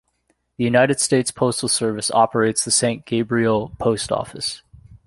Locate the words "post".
3.77-4.11